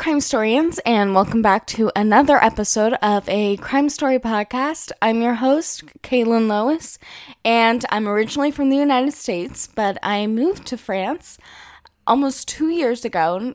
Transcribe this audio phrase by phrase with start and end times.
[0.00, 4.92] Crime storians, and welcome back to another episode of a crime story podcast.
[5.02, 6.98] I'm your host, Kaylin Lewis,
[7.44, 11.36] and I'm originally from the United States, but I moved to France
[12.06, 13.54] almost two years ago.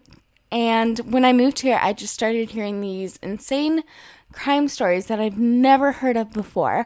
[0.52, 3.84] And when I moved here, I just started hearing these insane
[4.32, 6.86] crime stories that I've never heard of before.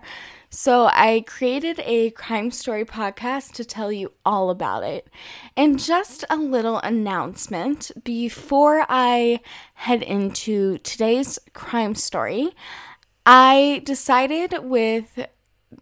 [0.51, 5.07] So I created a crime story podcast to tell you all about it.
[5.55, 9.41] And just a little announcement before I
[9.75, 12.55] head into today's crime story,
[13.27, 15.27] I decided with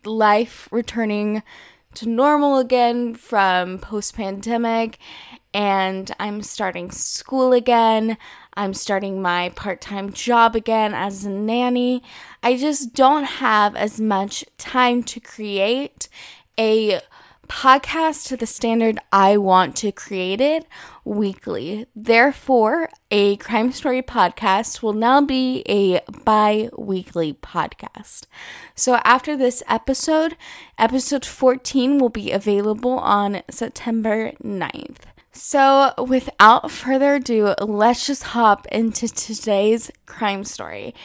[0.04, 1.44] life returning
[1.94, 5.00] to normal again from post pandemic
[5.54, 8.18] and I'm starting school again.
[8.58, 12.02] I'm starting my part time job again as a nanny.
[12.42, 16.10] I just don't have as much time to create
[16.58, 17.00] a
[17.48, 20.66] podcast to the standard I want to create it
[21.06, 21.86] weekly.
[21.96, 28.24] Therefore, a crime story podcast will now be a bi weekly podcast.
[28.74, 30.36] So, after this episode,
[30.80, 35.17] episode 14 will be available on September 9th.
[35.40, 40.96] So, without further ado, let's just hop into today's crime story.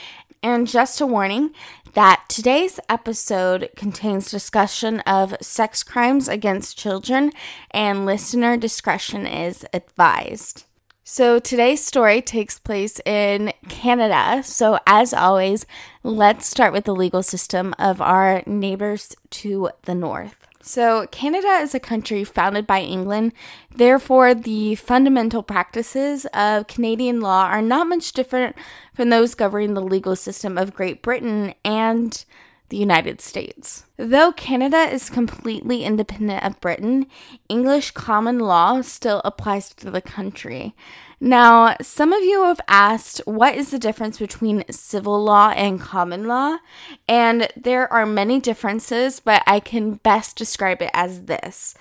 [0.42, 1.50] And just a warning
[1.92, 7.32] that today's episode contains discussion of sex crimes against children,
[7.72, 10.64] and listener discretion is advised.
[11.04, 14.42] So, today's story takes place in Canada.
[14.42, 15.66] So, as always,
[16.02, 20.41] let's start with the legal system of our neighbors to the north.
[20.64, 23.32] So, Canada is a country founded by England.
[23.74, 28.54] Therefore, the fundamental practices of Canadian law are not much different
[28.94, 32.24] from those governing the legal system of Great Britain and
[32.72, 33.84] the United States.
[33.98, 37.06] Though Canada is completely independent of Britain,
[37.50, 40.74] English common law still applies to the country.
[41.20, 46.26] Now, some of you have asked what is the difference between civil law and common
[46.26, 46.60] law?
[47.06, 51.74] And there are many differences, but I can best describe it as this.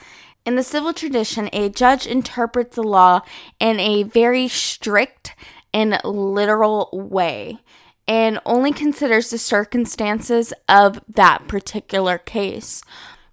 [0.45, 3.21] In the civil tradition, a judge interprets the law
[3.61, 5.35] in a very strict
[5.73, 7.61] and literal way
[8.07, 12.81] and only considers the circumstances of that particular case.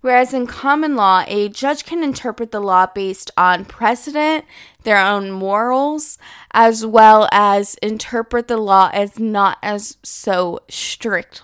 [0.00, 4.44] Whereas in common law, a judge can interpret the law based on precedent,
[4.84, 6.18] their own morals,
[6.52, 11.42] as well as interpret the law as not as so strict.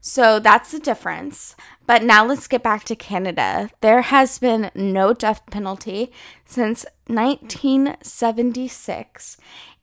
[0.00, 1.54] So that's the difference.
[1.86, 3.68] But now let's get back to Canada.
[3.80, 6.12] There has been no death penalty
[6.44, 9.36] since 1976,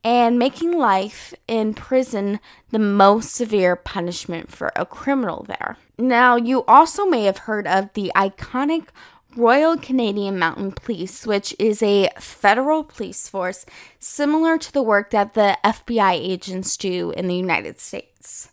[0.04, 2.40] and making life in prison
[2.72, 5.78] the most severe punishment for a criminal there.
[5.98, 8.88] Now, you also may have heard of the iconic
[9.36, 13.66] Royal Canadian Mountain Police, which is a federal police force
[14.00, 18.50] similar to the work that the FBI agents do in the United States.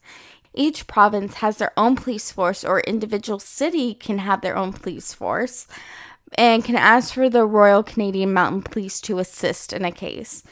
[0.55, 5.13] Each province has their own police force, or individual city can have their own police
[5.13, 5.67] force,
[6.37, 10.43] and can ask for the Royal Canadian Mountain Police to assist in a case.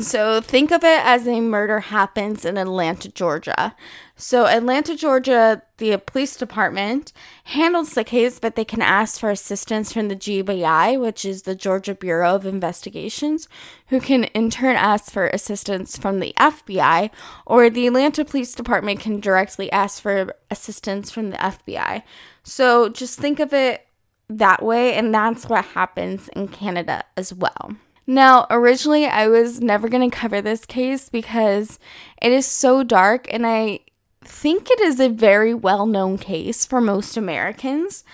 [0.00, 3.76] So think of it as a murder happens in Atlanta, Georgia.
[4.16, 7.12] So, Atlanta, Georgia, the police department
[7.44, 11.54] handles the case, but they can ask for assistance from the GBI, which is the
[11.54, 13.48] Georgia Bureau of Investigations,
[13.86, 17.10] who can in turn ask for assistance from the FBI,
[17.46, 22.02] or the Atlanta Police Department can directly ask for assistance from the FBI.
[22.42, 23.86] So, just think of it
[24.28, 27.76] that way, and that's what happens in Canada as well.
[28.10, 31.78] Now, originally, I was never going to cover this case because
[32.22, 33.80] it is so dark, and I
[34.22, 38.04] think it is a very well known case for most Americans.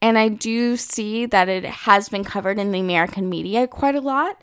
[0.00, 4.00] And I do see that it has been covered in the American media quite a
[4.00, 4.40] lot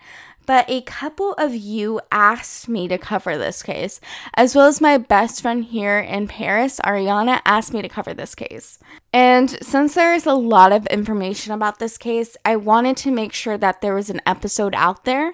[0.47, 3.99] but a couple of you asked me to cover this case,
[4.33, 8.33] as well as my best friend here in Paris, Ariana, asked me to cover this
[8.33, 8.79] case.
[9.13, 13.33] And since there is a lot of information about this case, I wanted to make
[13.33, 15.33] sure that there was an episode out there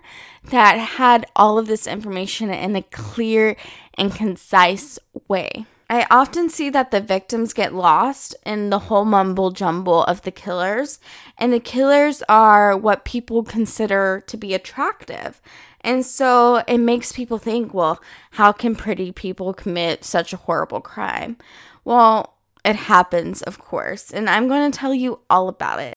[0.49, 3.55] that had all of this information in a clear
[3.97, 5.65] and concise way.
[5.93, 10.31] I often see that the victims get lost in the whole mumble jumble of the
[10.31, 10.99] killers,
[11.37, 15.39] and the killers are what people consider to be attractive.
[15.81, 18.01] And so it makes people think, well,
[18.31, 21.37] how can pretty people commit such a horrible crime?
[21.85, 25.93] Well, it happens, of course, and I'm going to tell you all about it.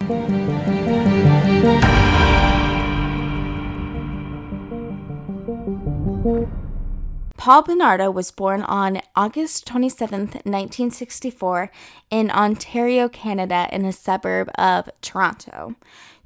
[7.46, 11.70] Paul Bernardo was born on August 27, 1964,
[12.10, 15.76] in Ontario, Canada, in a suburb of Toronto,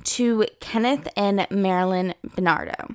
[0.04, 2.94] to Kenneth and Marilyn Bernardo.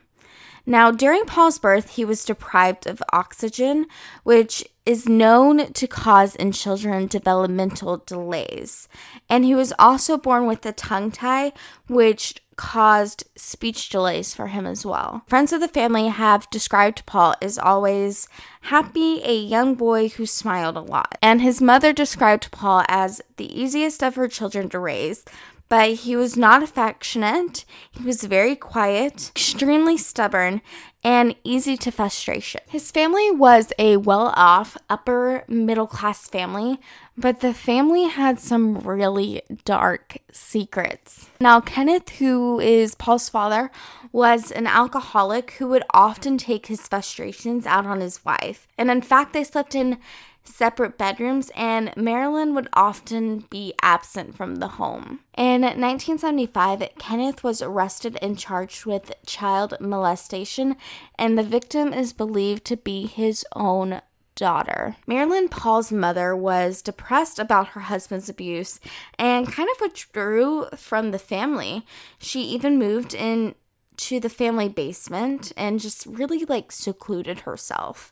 [0.66, 3.86] Now, during Paul's birth, he was deprived of oxygen,
[4.24, 8.88] which is known to cause in children developmental delays.
[9.30, 11.54] And he was also born with a tongue tie,
[11.88, 15.24] which caused speech delays for him as well.
[15.28, 18.28] Friends of the family have described Paul as always
[18.62, 21.18] happy, a young boy who smiled a lot.
[21.22, 25.26] And his mother described Paul as the easiest of her children to raise
[25.68, 27.66] but he was not affectionate.
[27.92, 30.62] He was very quiet, extremely stubborn,
[31.04, 32.62] and easy to frustration.
[32.68, 36.80] His family was a well off, upper middle class family,
[37.18, 41.30] but the family had some really dark secrets.
[41.40, 43.72] Now, Kenneth, who is Paul's father,
[44.12, 48.68] was an alcoholic who would often take his frustrations out on his wife.
[48.78, 49.98] And in fact, they slept in
[50.44, 55.22] separate bedrooms, and Marilyn would often be absent from the home.
[55.36, 60.76] In 1975, Kenneth was arrested and charged with child molestation,
[61.18, 64.02] and the victim is believed to be his own
[64.36, 64.98] daughter.
[65.08, 68.80] Marilyn Paul's mother was depressed about her husband's abuse
[69.18, 71.86] and kind of withdrew from the family.
[72.20, 73.56] She even moved in
[73.98, 78.12] to the family basement and just really like secluded herself.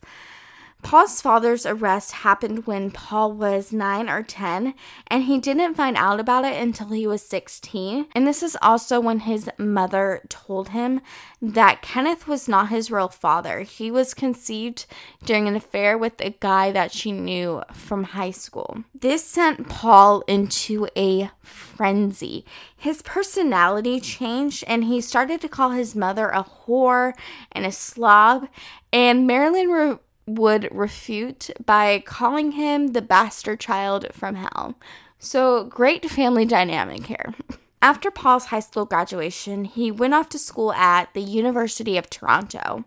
[0.84, 4.74] Paul's father's arrest happened when Paul was 9 or 10,
[5.08, 8.08] and he didn't find out about it until he was 16.
[8.14, 11.02] And this is also when his mother told him
[11.42, 13.62] that Kenneth was not his real father.
[13.62, 14.86] He was conceived
[15.24, 18.84] during an affair with a guy that she knew from high school.
[18.94, 22.46] This sent Paul into a frenzy.
[22.76, 27.14] His personality changed, and he started to call his mother a whore
[27.52, 28.48] and a slob.
[28.92, 34.76] And Marilyn would refute by calling him the bastard child from hell.
[35.20, 37.34] So, great family dynamic here.
[37.82, 42.86] After Paul's high school graduation, he went off to school at the University of Toronto,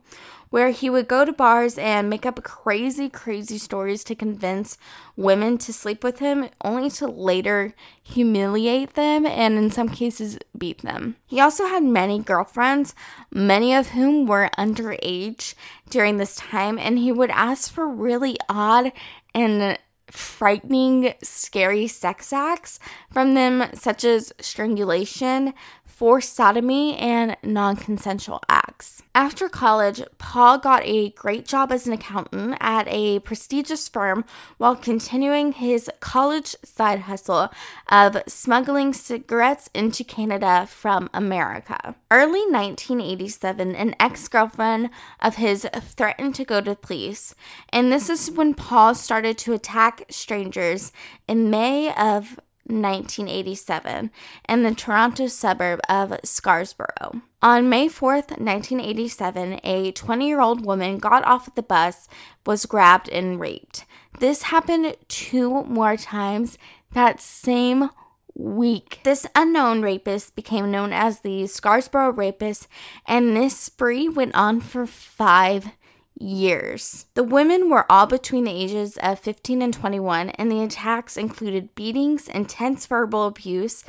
[0.50, 4.78] where he would go to bars and make up crazy, crazy stories to convince
[5.16, 10.82] women to sleep with him, only to later humiliate them and, in some cases, beat
[10.82, 11.16] them.
[11.26, 12.94] He also had many girlfriends,
[13.30, 15.54] many of whom were underage
[15.90, 18.92] during this time, and he would ask for really odd
[19.34, 19.78] and
[20.10, 22.78] frightening, scary sex acts
[23.12, 25.52] from them, such as strangulation,
[25.96, 29.02] forced sodomy, and non consensual acts.
[29.14, 34.26] After college, Paul got a great job as an accountant at a prestigious firm
[34.58, 37.48] while continuing his college side hustle
[37.88, 41.94] of smuggling cigarettes into Canada from America.
[42.10, 44.90] Early 1987, an ex girlfriend
[45.20, 47.34] of his threatened to go to police,
[47.70, 50.92] and this is when Paul started to attack strangers
[51.26, 54.10] in May of 1987
[54.48, 57.22] in the Toronto suburb of Scarborough.
[57.42, 62.08] On May 4th, 1987, a 20 year old woman got off the bus,
[62.44, 63.84] was grabbed, and raped.
[64.18, 66.58] This happened two more times
[66.92, 67.90] that same
[68.34, 69.00] week.
[69.04, 72.68] This unknown rapist became known as the Scarborough Rapist,
[73.06, 75.70] and this spree went on for five
[76.18, 77.06] years.
[77.14, 81.74] The women were all between the ages of 15 and 21, and the attacks included
[81.74, 83.84] beatings, intense verbal abuse,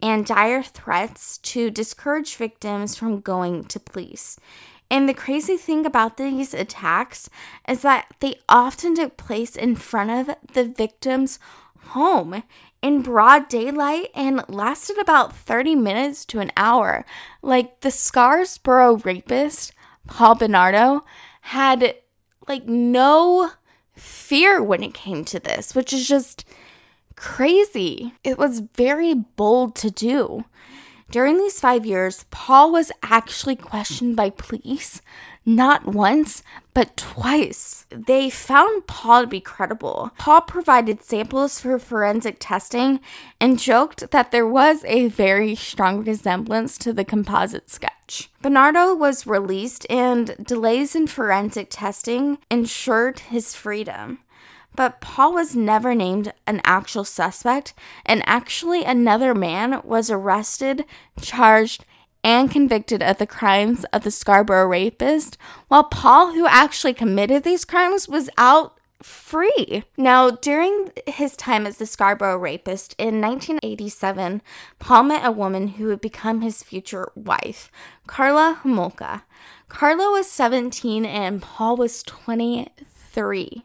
[0.00, 4.38] and dire threats to discourage victims from going to police.
[4.90, 7.30] And the crazy thing about these attacks
[7.66, 11.38] is that they often took place in front of the victim's
[11.88, 12.42] home
[12.82, 17.06] in broad daylight and lasted about 30 minutes to an hour.
[17.40, 19.72] Like the Scarborough rapist,
[20.06, 21.04] Paul Bernardo,
[21.42, 21.96] had
[22.48, 23.50] like no
[23.94, 26.44] fear when it came to this, which is just
[27.16, 28.14] crazy.
[28.24, 30.44] It was very bold to do.
[31.10, 35.02] During these five years, Paul was actually questioned by police
[35.44, 36.42] not once,
[36.74, 37.86] but twice.
[37.90, 40.12] They found Paul to be credible.
[40.18, 43.00] Paul provided samples for forensic testing
[43.40, 48.30] and joked that there was a very strong resemblance to the composite sketch.
[48.40, 54.18] Bernardo was released, and delays in forensic testing ensured his freedom.
[54.74, 57.74] But Paul was never named an actual suspect,
[58.06, 60.84] and actually, another man was arrested,
[61.20, 61.84] charged,
[62.24, 65.36] and convicted of the crimes of the Scarborough rapist,
[65.68, 69.84] while Paul, who actually committed these crimes, was out free.
[69.96, 74.42] Now, during his time as the Scarborough rapist in 1987,
[74.78, 77.70] Paul met a woman who would become his future wife,
[78.06, 79.22] Karla Homolka.
[79.68, 83.64] Karla was 17 and Paul was 23.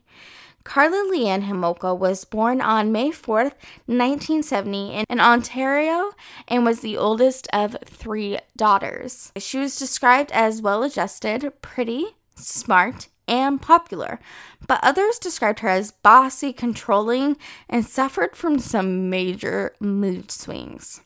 [0.68, 3.54] Karla Leanne Homolka was born on May 4th,
[3.86, 6.12] 1970, in, in Ontario
[6.46, 9.32] and was the oldest of three daughters.
[9.38, 14.20] She was described as well adjusted, pretty, smart, and popular,
[14.68, 17.38] but others described her as bossy, controlling,
[17.70, 21.00] and suffered from some major mood swings.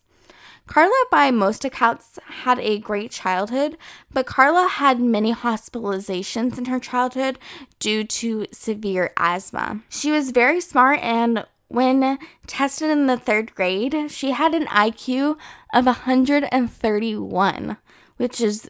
[0.68, 3.78] Karla, by most accounts, had a great childhood,
[4.12, 7.38] but Karla had many hospitalizations in her childhood
[7.80, 9.82] due to severe asthma.
[9.90, 15.38] She was very smart and when tested in the third grade, she had an IQ
[15.74, 17.78] of 131,
[18.18, 18.70] which is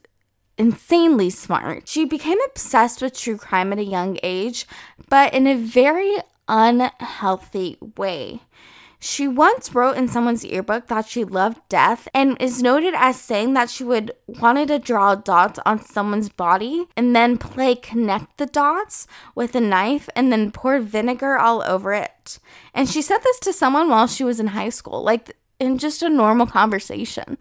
[0.57, 1.87] insanely smart.
[1.87, 4.67] She became obsessed with true crime at a young age,
[5.09, 6.17] but in a very
[6.47, 8.41] unhealthy way.
[9.03, 13.55] She once wrote in someone's yearbook that she loved death and is noted as saying
[13.55, 18.45] that she would wanted to draw dots on someone's body and then play connect the
[18.45, 22.37] dots with a knife and then pour vinegar all over it.
[22.75, 26.03] And she said this to someone while she was in high school, like in just
[26.03, 27.39] a normal conversation.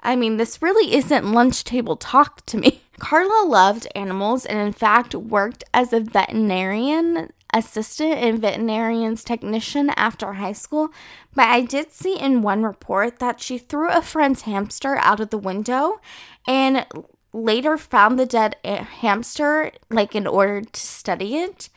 [0.00, 2.82] I mean, this really isn't lunch table talk to me.
[3.00, 10.34] Karla loved animals and, in fact, worked as a veterinarian assistant and veterinarian's technician after
[10.34, 10.88] high school,
[11.34, 15.30] but I did see in one report that she threw a friend's hamster out of
[15.30, 16.00] the window
[16.46, 16.84] and
[17.32, 21.68] later found the dead hamster like in order to study it.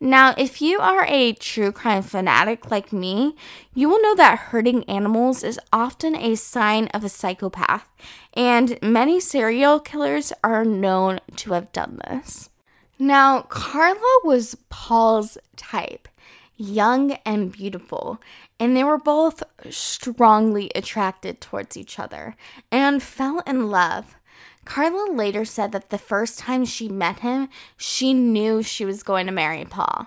[0.00, 3.36] Now, if you are a true crime fanatic like me,
[3.74, 7.88] you will know that hurting animals is often a sign of a psychopath,
[8.34, 12.50] and many serial killers are known to have done this.
[12.98, 16.08] Now, Karla was Paul's type,
[16.56, 18.20] young and beautiful,
[18.60, 22.36] and they were both strongly attracted towards each other
[22.70, 24.16] and fell in love.
[24.64, 29.26] Karla later said that the first time she met him, she knew she was going
[29.26, 30.06] to marry Paul.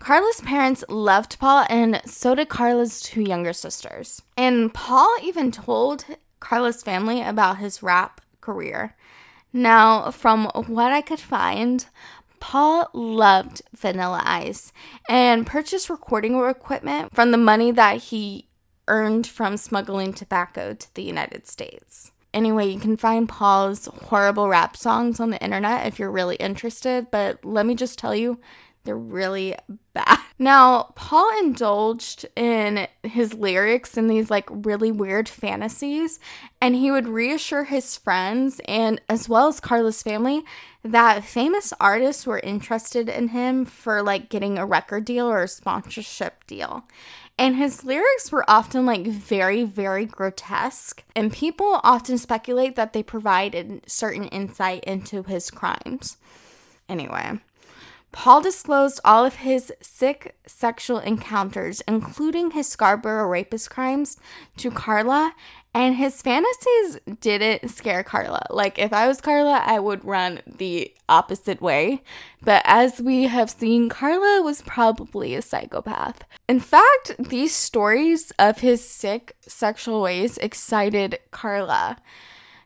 [0.00, 4.22] Karla's parents loved Paul, and so did Karla's two younger sisters.
[4.36, 6.04] And Paul even told
[6.40, 8.96] Karla's family about his rap career.
[9.52, 11.84] Now, from what I could find,
[12.38, 14.72] Paul loved Vanilla Ice
[15.08, 18.48] and purchased recording equipment from the money that he
[18.88, 22.12] earned from smuggling tobacco to the United States.
[22.32, 27.10] Anyway, you can find Paul's horrible rap songs on the internet if you're really interested,
[27.10, 28.38] but let me just tell you,
[28.84, 29.56] they're really
[29.92, 30.18] bad.
[30.42, 36.18] Now, Paul indulged in his lyrics in these like really weird fantasies,
[36.62, 40.42] and he would reassure his friends and as well as Karla's family
[40.82, 45.48] that famous artists were interested in him for like getting a record deal or a
[45.48, 46.84] sponsorship deal.
[47.36, 53.02] And his lyrics were often like very, very grotesque, and people often speculate that they
[53.02, 56.16] provided certain insight into his crimes.
[56.88, 57.40] Anyway,
[58.12, 64.16] Paul disclosed all of his sick sexual encounters, including his Scarborough rapist crimes,
[64.56, 65.32] to Karla,
[65.72, 68.44] and his fantasies didn't scare Karla.
[68.50, 72.02] Like, if I was Karla, I would run the opposite way.
[72.42, 76.24] But as we have seen, Karla was probably a psychopath.
[76.48, 81.98] In fact, these stories of his sick sexual ways excited Karla.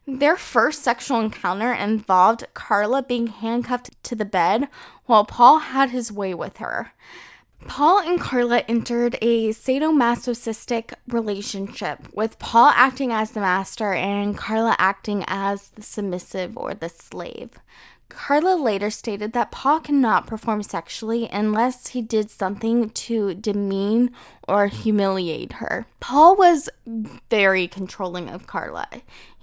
[0.06, 4.68] Their first sexual encounter involved Karla being handcuffed to the bed
[5.06, 6.92] while Paul had his way with her.
[7.66, 14.76] Paul and Karla entered a sadomasochistic relationship, with Paul acting as the master and Karla
[14.78, 17.52] acting as the submissive or the slave.
[18.10, 24.10] Karla later stated that Paul cannot perform sexually unless he did something to demean
[24.46, 25.86] or humiliate her.
[26.00, 26.68] Paul was
[27.30, 28.86] very controlling of Karla.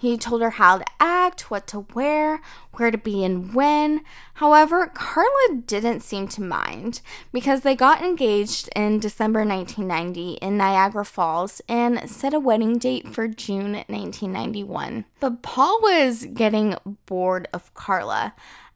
[0.01, 2.41] He told her how to act, what to wear,
[2.74, 4.01] where to be, and when.
[4.34, 11.05] However, Karla didn't seem to mind because they got engaged in December 1990 in Niagara
[11.05, 15.05] Falls and set a wedding date for June 1991.
[15.20, 18.34] But Paul was getting bored of Karla.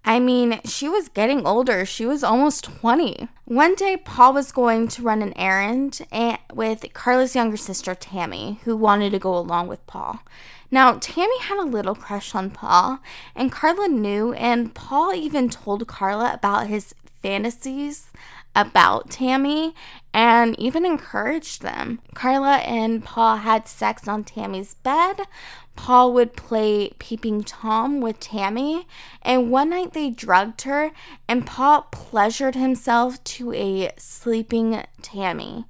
[0.07, 1.87] I mean, she was getting older.
[1.87, 3.27] She was almost 20.
[3.45, 8.59] One day, Paul was going to run an errand eh, with Karla's younger sister, Tammy,
[8.65, 10.19] who wanted to go along with Paul.
[10.75, 12.99] Now, Tammy had a little crush on Paul,
[13.33, 18.07] and Karla knew, and Paul even told Karla about his fantasies
[18.53, 19.73] about Tammy
[20.13, 22.01] and even encouraged them.
[22.13, 25.21] Karla and Paul had sex on Tammy's bed,
[25.77, 28.85] Paul would play Peeping Tom with Tammy,
[29.21, 30.91] and one night they drugged her,
[31.25, 35.67] and Paul pleasured himself to a sleeping Tammy.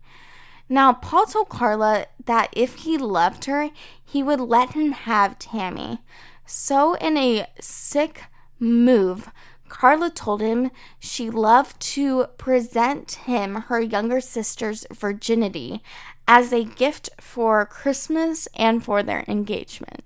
[0.67, 3.69] Now, Paul told Karla that if he loved her,
[4.05, 5.99] he would let him have Tammy.
[6.45, 8.23] So, in a sick
[8.59, 9.31] move,
[9.67, 15.81] Karla told him she loved to present him her younger sister's virginity
[16.27, 20.03] as a gift for Christmas and for their engagement.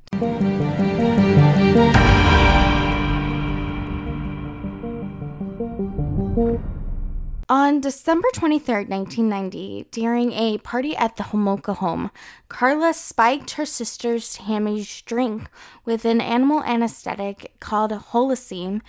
[7.51, 12.11] On December 23, 1990, during a party at the Homolka home,
[12.47, 15.49] Karla spiked her sister Tammy's drink
[15.83, 18.81] with an animal anesthetic called Holocene,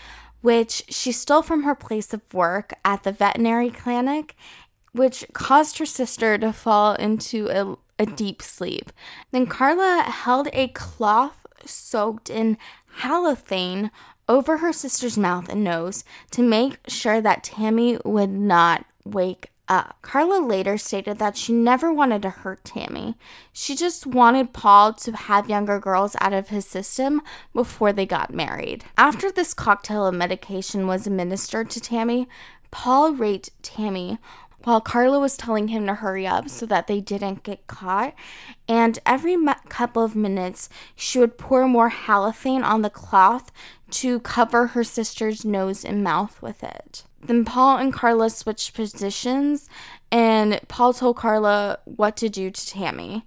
[0.42, 4.36] which she stole from her place of work at the veterinary clinic,
[4.92, 8.92] which caused her sister to fall into a, a deep sleep.
[9.30, 12.58] Then Karla held a cloth soaked in
[12.98, 13.90] halothane
[14.30, 19.98] over her sister's mouth and nose to make sure that Tammy would not wake up.
[20.02, 23.16] Karla later stated that she never wanted to hurt Tammy.
[23.52, 27.22] She just wanted Paul to have younger girls out of his system
[27.52, 28.84] before they got married.
[28.96, 32.28] After this cocktail of medication was administered to Tammy,
[32.70, 34.18] Paul raped Tammy
[34.64, 38.14] while Karla was telling him to hurry up so that they didn't get caught.
[38.68, 39.36] And every
[39.68, 43.50] couple of minutes, she would pour more halothane on the cloth
[43.92, 47.04] to cover her sister's nose and mouth with it.
[47.22, 49.68] Then Paul and Karla switched positions,
[50.10, 53.24] and Paul told Karla what to do to Tammy.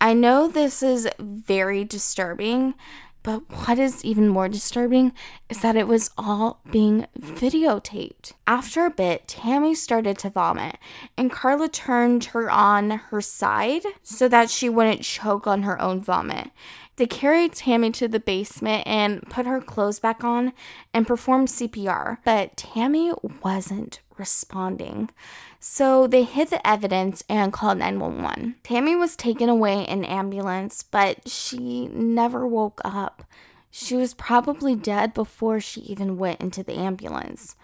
[0.00, 2.74] I know this is very disturbing,
[3.22, 5.12] but what is even more disturbing
[5.48, 8.32] is that it was all being videotaped.
[8.48, 10.78] After a bit, Tammy started to vomit,
[11.16, 16.00] and Karla turned her on her side so that she wouldn't choke on her own
[16.00, 16.50] vomit.
[16.96, 20.52] They carried Tammy to the basement and put her clothes back on
[20.92, 25.10] and performed CPR, but Tammy wasn't responding.
[25.58, 28.56] So they hid the evidence and called 911.
[28.62, 33.24] Tammy was taken away in ambulance, but she never woke up.
[33.70, 37.56] She was probably dead before she even went into the ambulance.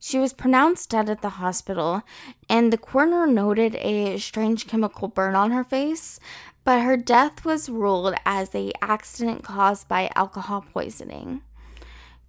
[0.00, 2.02] She was pronounced dead at the hospital,
[2.48, 6.18] and the coroner noted a strange chemical burn on her face,
[6.64, 11.42] but her death was ruled as a accident caused by alcohol poisoning.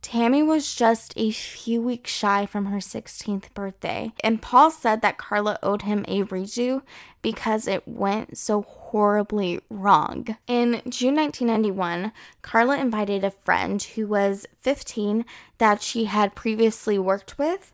[0.03, 5.17] Tammy was just a few weeks shy from her 16th birthday, and Paul said that
[5.17, 6.81] Karla owed him a redo
[7.21, 10.35] because it went so horribly wrong.
[10.45, 15.23] In June 1991, Karla invited a friend who was 15
[15.57, 17.71] that she had previously worked with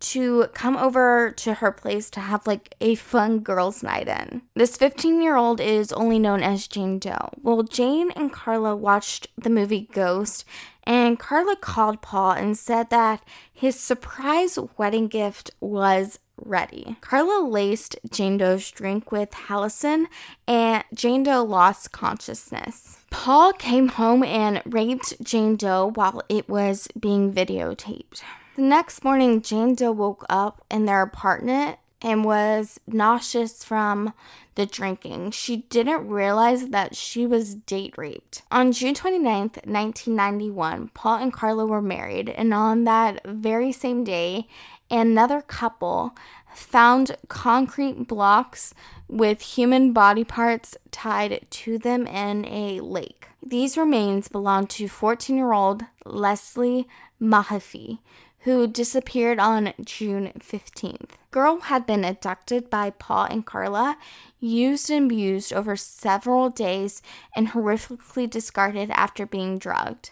[0.00, 4.42] to come over to her place to have like a fun girls' night in.
[4.54, 7.30] This 15 year old is only known as Jane Doe.
[7.42, 10.44] Well, Jane and Karla watched the movie Ghost,
[10.84, 16.96] and Karla called Paul and said that his surprise wedding gift was ready.
[17.00, 20.06] Karla laced Jane Doe's drink with Halocene,
[20.48, 22.98] and Jane Doe lost consciousness.
[23.10, 28.22] Paul came home and raped Jane Doe while it was being videotaped.
[28.60, 34.12] The next morning, Jane Doe woke up in their apartment and was nauseous from
[34.54, 35.30] the drinking.
[35.30, 38.42] She didn't realize that she was date raped.
[38.50, 44.46] On June 29th, 1991, Paul and Karla were married, and on that very same day,
[44.90, 46.14] another couple
[46.54, 48.74] found concrete blocks
[49.08, 53.28] with human body parts tied to them in a lake.
[53.42, 56.86] These remains belonged to 14 year old Leslie
[57.18, 58.00] Mahaffey,
[58.40, 61.10] who disappeared on June 15th.
[61.30, 63.98] Girl had been abducted by Paul and Karla,
[64.38, 67.02] used and abused over several days,
[67.36, 70.10] and horrifically discarded after being drugged.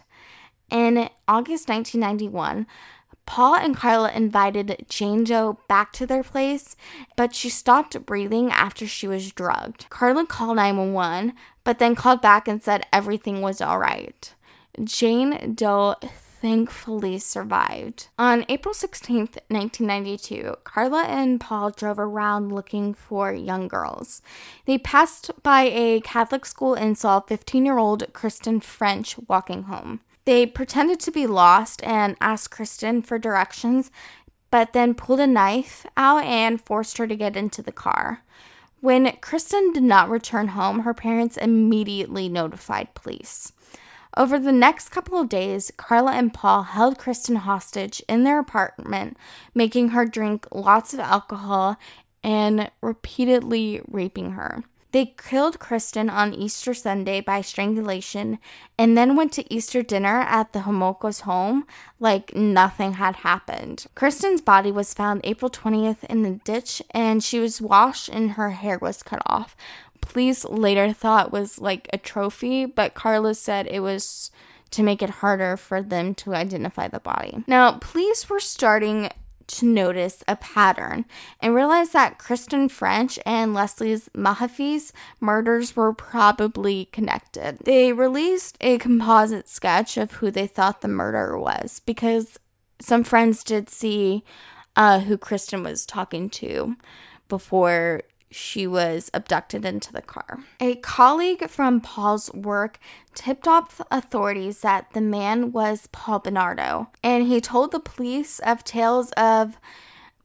[0.69, 2.67] In August 1991,
[3.25, 6.75] Paul and Karla invited Jane Doe back to their place,
[7.15, 9.87] but she stopped breathing after she was drugged.
[9.89, 14.33] Karla called 911, but then called back and said everything was all right.
[14.83, 15.95] Jane Doe
[16.41, 18.07] thankfully survived.
[18.17, 24.21] On April 16th, 1992, Karla and Paul drove around looking for young girls.
[24.65, 30.01] They passed by a Catholic school and saw 15 year old Kristen French walking home.
[30.25, 33.91] They pretended to be lost and asked Kristen for directions,
[34.51, 38.23] but then pulled a knife out and forced her to get into the car.
[38.81, 43.51] When Kristen did not return home, her parents immediately notified police.
[44.19, 49.15] Over the next couple of days, Karla and Paul held Kristen hostage in their apartment,
[49.55, 51.77] making her drink lots of alcohol
[52.21, 54.65] and repeatedly raping her.
[54.91, 58.39] They killed Kristen on Easter Sunday by strangulation
[58.77, 61.65] and then went to Easter dinner at the Homolka's home
[61.99, 63.85] like nothing had happened.
[63.93, 68.49] Kristen's body was found April 20th in the ditch and she was washed and her
[68.49, 69.55] hair was cut off,
[70.09, 74.31] police later thought was like a trophy, but Karla said it was
[74.71, 77.43] to make it harder for them to identify the body.
[77.47, 79.09] Now, police were starting
[79.47, 81.05] to notice a pattern
[81.39, 87.57] and realize that Kristen French and Leslie's Mahaffey's murders were probably connected.
[87.63, 92.37] They released a composite sketch of who they thought the murderer was because
[92.79, 94.23] some friends did see
[94.75, 96.75] uh, who Kristen was talking to
[97.27, 100.39] before she was abducted into the car.
[100.59, 102.79] A colleague from Paul's work
[103.15, 108.63] tipped off authorities that the man was Paul Bernardo, and he told the police of
[108.63, 109.57] tales of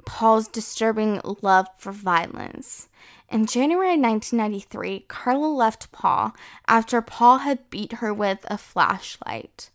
[0.04, 2.88] Paul's disturbing love for violence.
[3.30, 6.36] In January 1993, Karla left Paul
[6.68, 9.70] after Paul had beat her with a flashlight.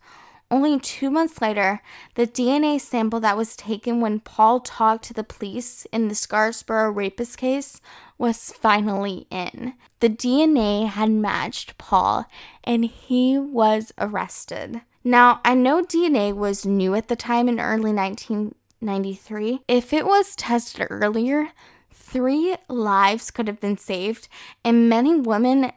[0.50, 1.80] Only two months later,
[2.16, 6.90] the DNA sample that was taken when Paul talked to the police in the Scarborough
[6.90, 7.80] rapist case
[8.18, 9.74] was finally in.
[10.00, 12.26] The DNA had matched Paul,
[12.64, 14.80] and he was arrested.
[15.04, 19.60] Now, I know DNA was new at the time in early 1993.
[19.68, 21.50] If it was tested earlier,
[21.92, 24.26] three lives could have been saved,
[24.64, 25.70] and many women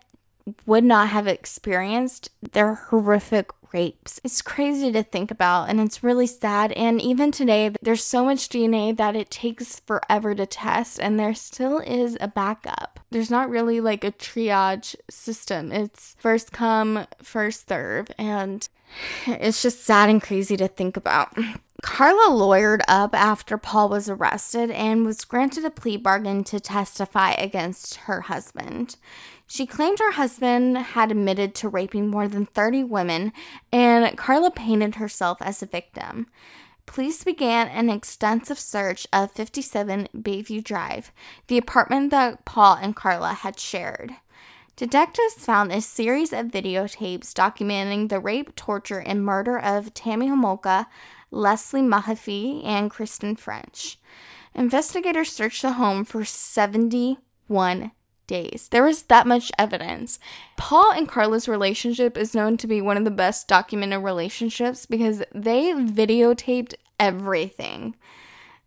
[0.66, 6.72] would not have experienced their horrific It's crazy to think about and it's really sad.
[6.74, 11.34] And even today, there's so much DNA that it takes forever to test, and there
[11.34, 13.00] still is a backup.
[13.10, 18.68] There's not really like a triage system, it's first come, first serve, and
[19.26, 21.36] it's just sad and crazy to think about.
[21.84, 27.34] Karla lawyered up after Paul was arrested and was granted a plea bargain to testify
[27.34, 28.96] against her husband.
[29.48, 33.34] She claimed her husband had admitted to raping more than 30 women,
[33.72, 36.28] and Karla painted herself as a victim.
[36.86, 41.12] Police began an extensive search of 57 Bayview Drive,
[41.48, 44.16] the apartment that Paul and Karla had shared.
[44.76, 50.88] Detectives found a series of videotapes documenting the rape, torture, and murder of Tammy Homolka,
[51.34, 53.98] Leslie Mahaffey, and Kristen French.
[54.54, 57.92] Investigators searched the home for 71
[58.28, 58.68] days.
[58.72, 60.20] There was that much evidence.
[60.58, 65.24] Paul and Karla's relationship is known to be one of the best documented relationships because
[65.34, 67.96] they videotaped everything.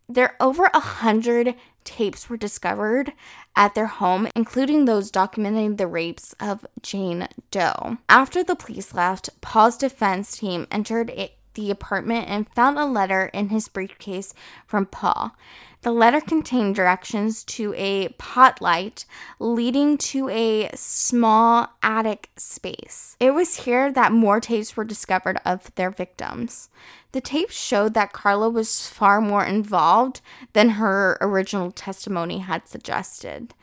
[0.09, 3.13] There over a hundred tapes were discovered
[3.55, 7.97] at their home, including those documenting the rapes of Jane Doe.
[8.09, 11.09] After the police left, Paul's defense team entered
[11.57, 14.33] the apartment and found a letter in his briefcase
[14.65, 15.35] from Paul.
[15.81, 19.05] The letter contained directions to a pot light
[19.39, 23.17] leading to a small attic space.
[23.19, 26.69] It was here that more tapes were discovered of their victims.
[27.11, 30.21] The tapes showed that Karla was far more involved
[30.53, 33.53] than her original testimony had suggested.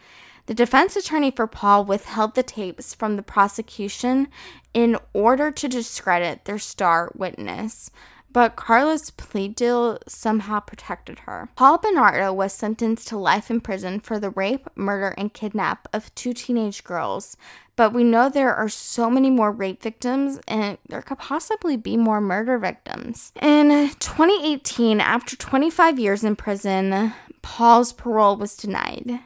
[0.46, 4.28] The defense attorney for Paul withheld the tapes from the prosecution
[4.72, 7.90] in order to discredit their star witness
[8.34, 11.48] but Karla's plea deal somehow protected her.
[11.54, 16.12] Paul Bernardo was sentenced to life in prison for the rape, murder, and kidnap of
[16.16, 17.36] two teenage girls.
[17.76, 21.96] But we know there are so many more rape victims, and there could possibly be
[21.96, 23.32] more murder victims.
[23.40, 29.20] In 2018, after 25 years in prison, Paul's parole was denied.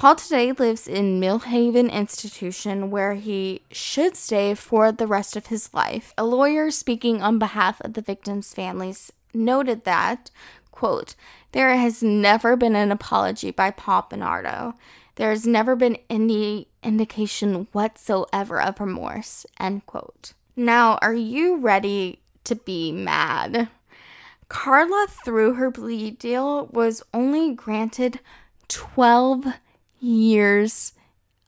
[0.00, 5.74] Paul today lives in Millhaven Institution where he should stay for the rest of his
[5.74, 6.14] life.
[6.16, 10.30] A lawyer speaking on behalf of the victims' families noted that,
[10.72, 11.16] quote,
[11.52, 14.72] there has never been an apology by Paul Bernardo.
[15.16, 20.32] There has never been any indication whatsoever of remorse, end quote.
[20.56, 23.68] Now, are you ready to be mad?
[24.48, 28.20] Karla, through her plea deal, was only granted
[28.68, 29.44] 12
[30.00, 30.92] years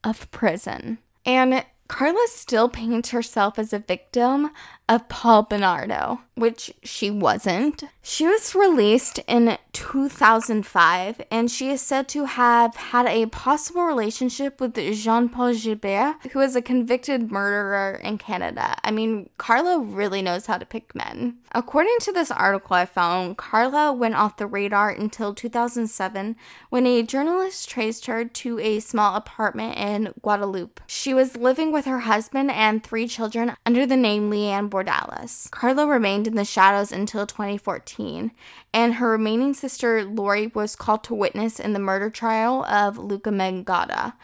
[0.05, 0.99] of prison.
[1.25, 4.51] And Karla still paints herself as a victim
[4.89, 7.85] of Paul Bernardo, which she wasn't.
[8.03, 14.61] She was released in 2005 and she is said to have had a possible relationship
[14.61, 18.77] with Jean Paul Gilbert, who is a convicted murderer in Canada.
[18.83, 21.39] I mean, Karla really knows how to pick men.
[21.53, 26.37] According to this article I found, Karla went off the radar until 2007
[26.71, 30.81] when a journalist traced her to a small apartment in Guadeloupe.
[30.87, 35.51] She was living with her husband and three children under the name Leanne Bordalas.
[35.51, 38.33] Karla remained in the shadows until 2014,
[38.73, 43.31] and her remaining sister Lori was called to witness in the murder trial of Luka
[43.31, 44.15] Magnotta.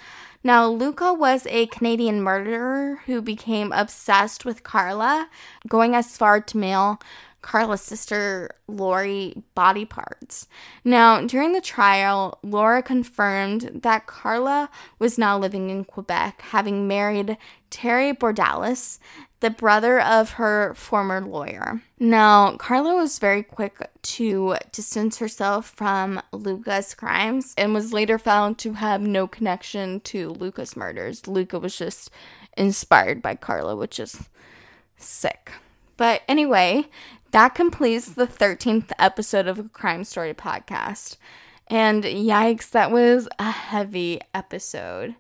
[0.45, 5.29] Now, Luka was a Canadian murderer who became obsessed with Karla,
[5.67, 7.01] going as far to mail
[7.43, 10.47] Karla's sister Lori body parts.
[10.85, 17.37] Now, during the trial, Laura confirmed that Karla was now living in Quebec, having married
[17.71, 18.99] Terry Bordalas.
[19.41, 21.81] The brother of her former lawyer.
[22.01, 28.59] Now, Karla was very quick to distance herself from Luka's crimes and was later found
[28.59, 31.29] to have no connection to Luka's murders.
[31.29, 32.11] Luka was just
[32.57, 34.29] inspired by Karla, which is
[34.97, 35.53] sick.
[35.97, 36.87] But anyway,
[37.31, 41.17] that completes the 13th episode of a Crime Story podcast.
[41.69, 45.15] And yikes, that was a heavy episode.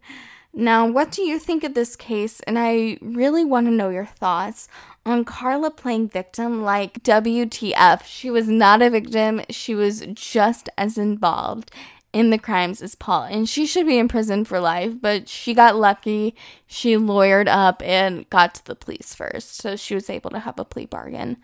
[0.58, 2.40] Now, what do you think of this case?
[2.40, 4.68] And I really want to know your thoughts
[5.06, 8.02] on Karla playing victim like WTF.
[8.04, 11.70] She was not a victim, she was just as involved
[12.12, 13.22] in the crimes as Paul.
[13.22, 16.34] And she should be in prison for life, but she got lucky.
[16.66, 19.58] She lawyered up and got to the police first.
[19.58, 21.36] So she was able to have a plea bargain.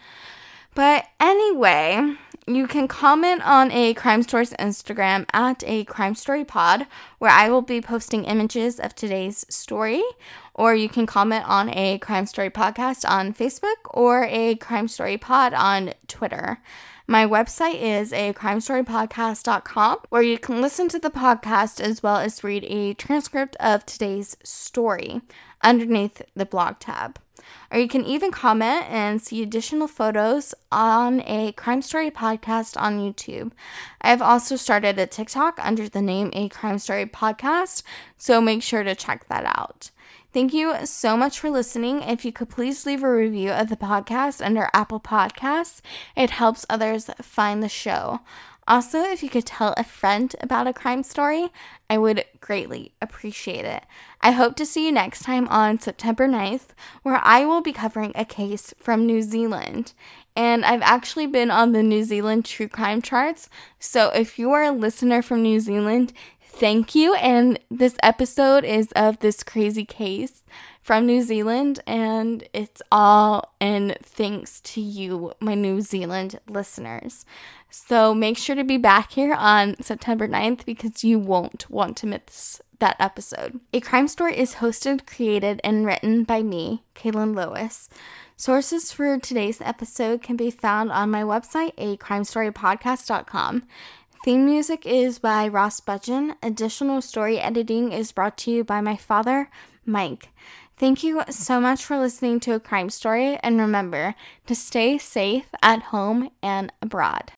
[0.74, 6.86] But anyway, you can comment on a crime story's Instagram at a crime story pod,
[7.18, 10.02] where I will be posting images of today's story.
[10.54, 15.16] Or you can comment on a crime story podcast on Facebook or a crime story
[15.16, 16.60] pod on Twitter.
[17.06, 22.02] My website is a crime story crimestorypodcast.com where you can listen to the podcast as
[22.02, 25.20] well as read a transcript of today's story
[25.62, 27.18] underneath the blog tab.
[27.70, 32.98] Or you can even comment and see additional photos on a crime story podcast on
[32.98, 33.52] YouTube.
[34.00, 37.82] I've also started a TikTok under the name A Crime Story Podcast,
[38.16, 39.90] so make sure to check that out.
[40.34, 42.02] Thank you so much for listening.
[42.02, 45.80] If you could please leave a review of the podcast under Apple Podcasts,
[46.16, 48.18] it helps others find the show.
[48.66, 51.48] Also, if you could tell a friend about a crime story,
[51.90, 53.84] I would greatly appreciate it.
[54.22, 56.68] I hope to see you next time on September 9th,
[57.02, 59.92] where I will be covering a case from New Zealand.
[60.34, 63.50] And I've actually been on the New Zealand true crime charts.
[63.78, 66.12] So if you are a listener from New Zealand,
[66.54, 67.14] thank you.
[67.14, 70.42] And this episode is of this crazy case
[70.82, 77.24] from New Zealand, and it's all in thanks to you, my New Zealand listeners.
[77.70, 82.06] So make sure to be back here on September 9th because you won't want to
[82.06, 83.60] miss that episode.
[83.72, 87.88] A Crime Story is hosted, created, and written by me, Kaylin Lewis.
[88.36, 93.62] Sources for today's episode can be found on my website, acrimestorypodcast.com.
[94.24, 96.36] Theme music is by Ross Budgeon.
[96.42, 99.50] Additional story editing is brought to you by my father,
[99.84, 100.30] Mike.
[100.78, 104.14] Thank you so much for listening to a crime story, and remember
[104.46, 107.32] to stay safe at home and abroad.